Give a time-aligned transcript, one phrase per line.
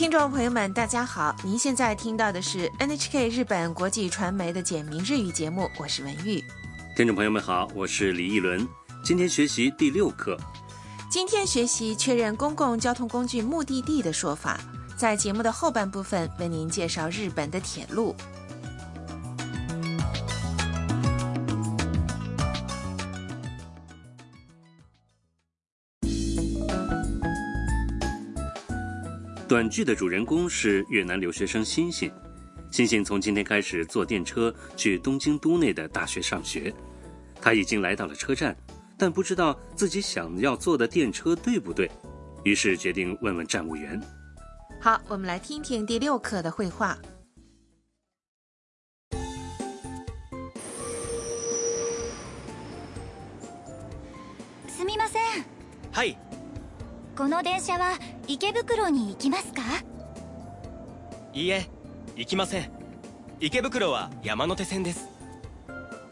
[0.00, 1.36] 听众朋友们，大家好！
[1.44, 6.42] 您现在听到的是 NHK 日本国际传媒的简明日语节目，我是文玉。
[6.96, 8.66] 听众朋友们好，我是李逸伦，
[9.04, 10.38] 今天学习第六课。
[11.10, 14.58] 今天学习确认公共交通工具目的地的说法，
[14.96, 18.16] 在节目的后半部分为您介绍日本的铁路。
[29.50, 32.08] 短剧的主人公是越南留学生星星。
[32.70, 36.72] 星星从今天开始坐电车去东京都内的大学上学。
[37.42, 38.56] 他已经来到了车站，
[38.96, 41.90] 但不知道自己想要坐的电车对不对，
[42.44, 44.00] 于是决定问问站务员。
[44.80, 46.96] 好，我们来听听第六课的绘画。
[54.68, 55.44] すみません。
[55.92, 56.16] はい。
[57.16, 57.98] この電車は。
[58.32, 59.62] 池袋に行きますか
[61.32, 61.68] いいえ
[62.14, 62.70] 行きません
[63.40, 65.08] 池袋は山手線です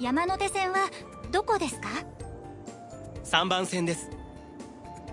[0.01, 0.79] 山手線は
[1.31, 1.87] どこですか
[3.23, 4.11] 3番線です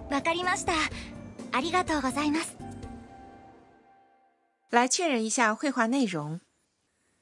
[0.09, 0.71] わかりました
[1.51, 2.57] ありがとうございます
[4.71, 6.39] 来确认一下绘画内容。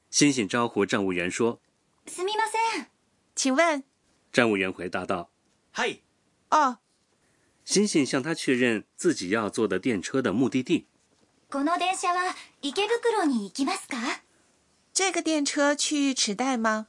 [0.10, 1.60] 星星招呼站务员说
[2.08, 2.88] ：“すみません。”
[3.36, 3.84] 请问？
[4.32, 5.30] 站务员回答道
[5.74, 6.02] ：“はい。”
[6.50, 6.80] 哦，
[7.66, 10.88] 星星向他确认自己要坐的电车的目的地。
[14.94, 16.88] 这个电车去池袋吗？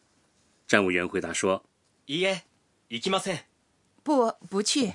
[0.67, 1.65] 站务员回答说
[2.07, 2.43] ：“いいえ、
[2.89, 3.39] 行きません。”
[4.05, 4.95] 不，不去。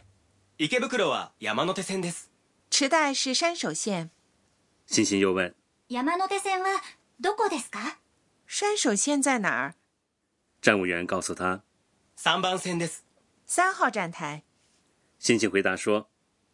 [2.69, 4.11] 池袋是山手线。
[4.85, 5.55] 星星又问
[8.51, 9.73] ：“山手线在哪儿？”
[10.61, 11.63] 站务员告诉他
[12.15, 12.99] ：“三番です，
[13.47, 14.43] 三号站台。”
[15.19, 16.09] 星星回答说：“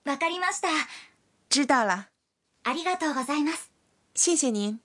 [0.05, 0.67] わかりました，
[1.49, 2.07] 知道了。
[2.63, 3.59] ありがとうございます，
[4.15, 4.79] 谢谢您。”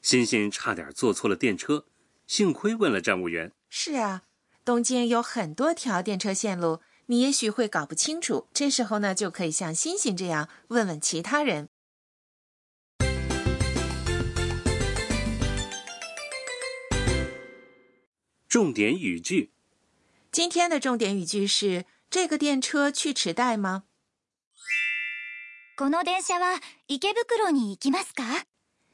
[0.00, 1.86] 星星差点坐错了电车，
[2.28, 3.52] 幸亏问了站务员。
[3.68, 4.22] 是啊，
[4.64, 8.46] 东京有很多条电车线路，你也许会搞不清楚。
[8.54, 11.68] 这时候呢，就可以像星星这样问问其他人。
[18.48, 19.50] 重点语句，
[20.30, 21.86] 今天的重点语句是。
[22.10, 23.84] 这个电车去池袋吗？
[25.78, 28.24] この電車は池袋に行きますか？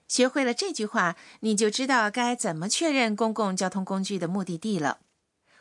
[0.06, 4.98] 学会了这句话，你就知道该怎么确认公共交通工具的目的地了。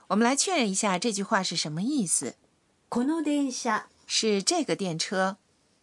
[0.09, 2.35] 我们来确认一下这句话是什么意思。
[2.89, 5.37] この電车是这个电车，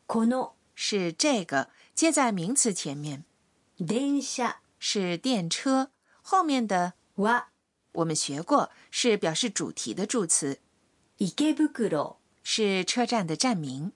[0.06, 3.24] この是这个，接在名词前面。
[3.78, 5.90] 電车是电车，
[6.20, 7.44] 后面的わ
[7.92, 10.58] 我们学过是表示主题的助词。
[12.44, 13.92] 是车站的站名。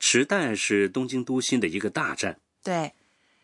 [0.00, 2.38] 池袋是东京都心的一个大站。
[2.62, 2.94] 对，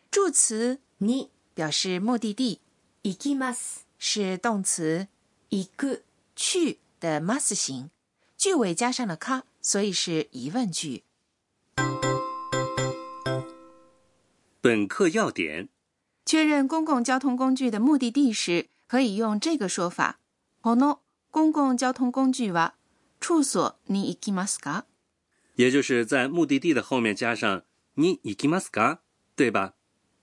[0.09, 2.59] 助词你表示目的地。
[3.03, 5.07] “いきます”是动词
[5.51, 6.01] “行く”
[6.35, 7.91] 去的 masu 形。
[8.35, 11.03] 句尾加上了“か”，所以是疑问句。
[14.61, 15.69] 本课要点：
[16.25, 20.17] 确认公共交通工具的目的地时，可以用这个说法
[20.63, 20.97] ：“ono
[21.29, 22.75] 公共交通工具吧。”
[23.19, 24.85] 处所你行きますか？
[25.55, 27.63] 也就是在目的地的后面加上
[27.97, 28.99] 你行きますか，
[29.35, 29.73] 对吧？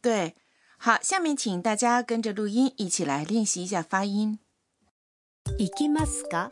[0.03, 0.35] 对，
[0.79, 4.39] 好，下面请大家跟着录音一起来练习一下发音。
[5.59, 6.51] 行きますか？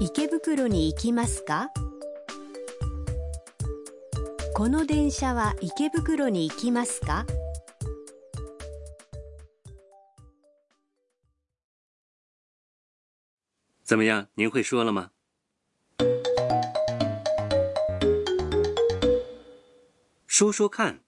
[0.00, 1.70] 池袋に行きますか？
[4.54, 7.24] この電車は池袋に行きますか？
[13.88, 14.26] 怎么样？
[14.34, 15.12] 您会说了吗？
[20.26, 20.98] 说说看。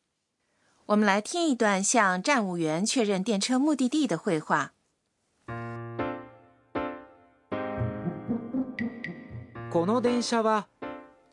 [0.87, 4.73] 我们来听一段向站务员确认电车目的地的会话。
[9.71, 10.65] この電車は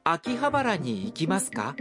[0.04, 1.76] 秋葉原に行きますか？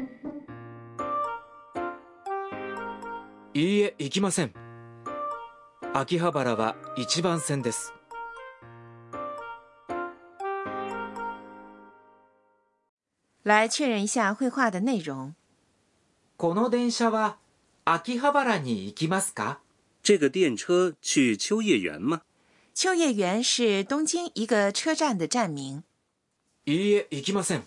[3.52, 4.52] いいえ、行きません。
[5.92, 7.95] 秋葉原は一番線です。
[13.46, 15.37] 来确认一下绘画的内容。
[16.37, 17.37] この電車は
[17.84, 19.58] 秋葉原に行きますか？
[20.02, 22.22] 这个电车去秋叶原吗？
[22.75, 25.84] 秋叶原是东京一个车站的站名。
[26.64, 27.62] いいえ、行きません。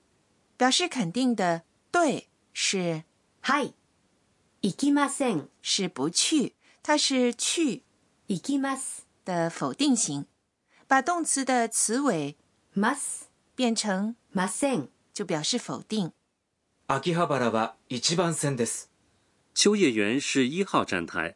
[0.58, 1.62] 表示肯定的。
[1.90, 3.02] 对，是
[3.42, 3.72] はい。
[4.60, 7.82] 行きません是不去，它是去
[8.28, 10.26] 行きます的否定型。
[10.88, 12.36] 把动词的词尾
[12.74, 16.12] m u s t 变成 m u s t n 就表示否定。
[19.54, 21.34] 秋叶原是一号站台。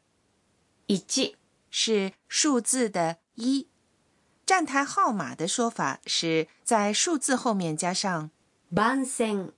[0.87, 1.01] 一，
[1.71, 3.67] 是数字的一。
[4.47, 8.31] 站台号码的说法是在数字后面加上
[8.73, 9.53] b u n s e n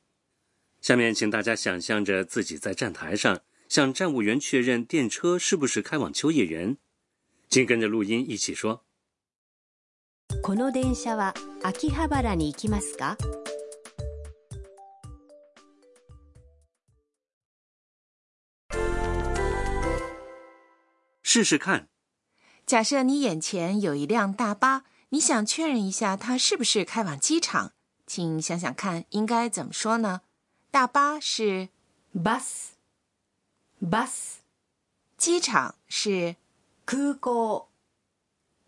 [0.83, 6.77] 下面请大家想象着自己在站台上，向站务员确认电车是不是开往秋叶原，
[7.51, 8.85] 请跟着录音一起说。
[10.41, 13.17] この電車は秋葉原に行きますか
[21.23, 21.89] 試试看。
[22.67, 27.73] 假设你眼前有一辆大巴，你想确认一下它是不是开往机场，
[28.07, 30.23] 请想想看应该怎么说呢？
[30.71, 31.69] 大巴是
[32.15, 34.11] bus，bus，
[35.17, 36.37] 机场是
[36.85, 37.67] 空港，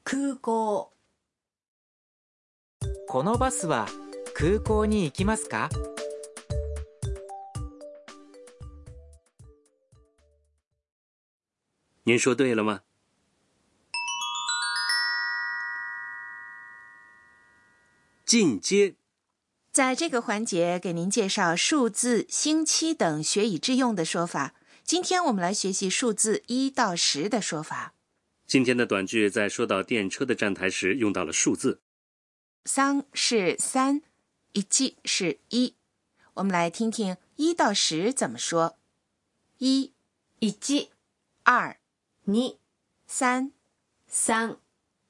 [0.04, 0.93] 空港。
[3.08, 3.86] このバスは
[4.34, 5.68] 空港に行きますか？
[12.04, 12.80] 您说对了吗？
[18.24, 18.94] 进阶。
[19.72, 24.54] 在这个环节，给您介绍数字、星期等学以致用的说法。
[24.84, 27.94] 今天我们来学习数字一到十的说法。
[28.46, 31.83] 今天的短句在说到电车的站台时，用到了数字。
[32.66, 34.00] 三是三，
[34.52, 35.74] 一记是一。
[36.34, 38.78] 我们来听听一到十怎么说：
[39.58, 39.92] 一，
[40.38, 40.88] 一ち；
[41.42, 41.78] 二，
[42.22, 42.58] 你；
[43.06, 43.52] 三，
[44.10, 44.56] さ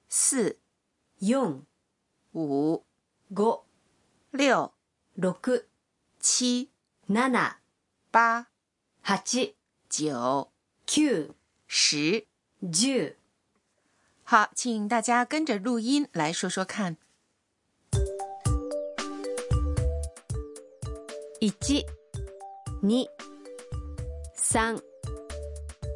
[0.08, 0.58] 四，
[1.20, 1.60] 用；
[2.32, 2.84] 五，五，
[3.32, 3.62] ご；
[4.32, 4.74] 六，
[5.16, 5.66] ろく；
[6.18, 6.68] 七，
[7.08, 7.58] なな；
[8.10, 8.48] 八，
[9.04, 9.54] はち；
[9.88, 10.50] 九，
[10.84, 11.32] き
[11.68, 12.26] 十，
[12.62, 13.14] じ
[14.24, 16.96] 好，请大家跟着录音来说说看。
[21.46, 21.85] 一、
[22.82, 23.06] 二、
[24.35, 24.75] 三、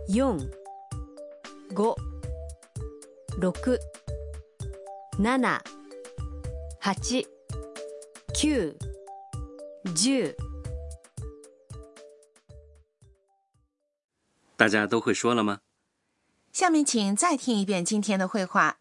[0.06, 0.23] 四、
[1.75, 1.97] 五、
[3.39, 3.50] 六、
[5.17, 5.62] 七、八、
[8.35, 8.75] 九、
[9.97, 10.37] 十。
[14.59, 15.61] 大家都会说了吗？
[16.53, 18.81] 下面请再听一遍今天的会话。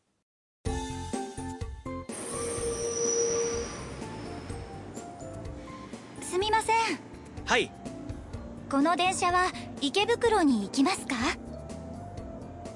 [7.47, 7.71] はい
[8.69, 9.49] この電車は
[9.79, 11.15] 池袋に行きますか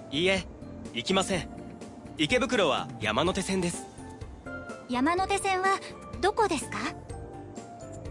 [0.09, 0.45] いいえ
[0.93, 1.49] 行きません
[2.17, 3.85] 池袋は山手線です
[4.89, 5.67] 山手線は
[6.21, 6.77] どこですか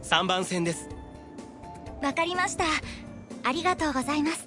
[0.03, 0.87] 3番線です
[2.03, 2.65] わかりました
[3.43, 4.47] ありがとうございます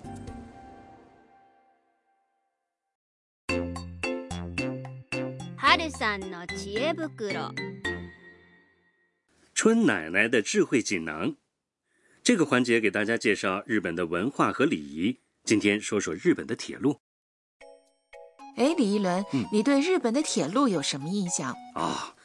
[5.56, 7.50] 春さんの知恵袋
[9.58, 11.36] 春奶奶的智慧锦囊
[12.24, 15.20] 这个环节给大家介绍日本的文化和礼仪。
[15.44, 17.00] 今天说说日本的铁路。
[18.56, 19.22] 哎，李一伦，
[19.52, 22.16] 你对日本的铁路有什么印象啊？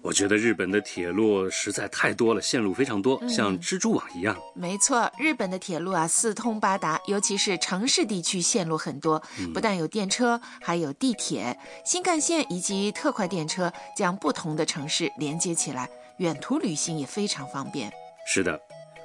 [0.00, 4.36] 我觉得日本的铁路实在太多了，线路非常多，像蜘蛛网一样。
[4.54, 9.20] 没错，日本的铁路啊四通八达，尤其是城市地区线路很多，
[9.52, 17.90] 不但有电车，还有地铁、新干线以及特快电车，将不同的城市连接起来，远途旅行也非常方便。
[18.24, 18.56] 是的。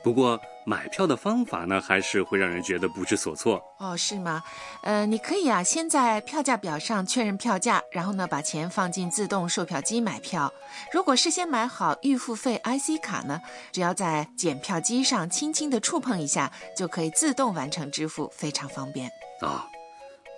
[0.03, 4.43] 不过买票的方法呢，还是会让人觉得不知所措哦，是吗？
[4.83, 10.51] 呃，你可以啊，先在票价表上确认票价，然后呢，把钱放进自动售票机买票。
[10.91, 13.39] 如果事先买好预付费 IC 卡呢，
[13.72, 19.65] 只要在检票机上轻轻的触碰一下，就可以自动完成支付，非常方便啊。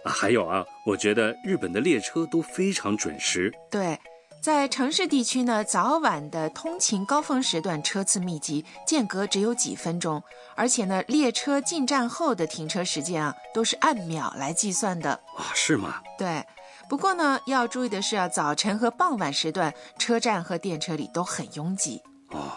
[0.04, 3.98] 啊，还有啊，我觉得日本的列车都非常准时，对。
[4.46, 10.22] 在城市地区呢，早晚的通勤高峰时段车次密集，间隔只有几分钟，
[10.54, 16.00] 而且呢，列车进站后的停车时间啊，都是按秒来计算的啊，是吗？
[16.20, 16.46] 对。
[16.88, 22.00] 不过呢，要注意的是啊，早晨和傍晚时段，车站和电车里都很拥挤
[22.30, 22.52] 哦。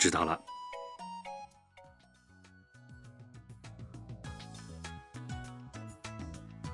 [0.00, 0.36] 知道了。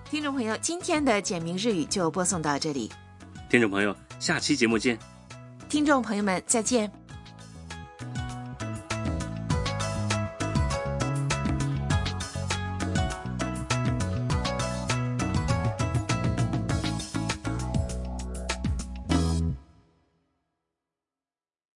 [0.08, 2.90] 听众朋友，今天的简明日语就播送到这里。
[3.48, 4.98] 听众朋友，下期节目见！
[5.68, 6.90] 听众朋友们，再见！